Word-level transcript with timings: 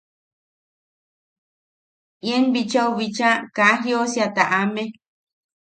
“Ien 2.29 2.43
bichau... 2.53 2.87
bichaa... 2.97 3.35
kaa 3.55 3.73
jiosia 3.83 4.27
taʼame. 4.35 4.83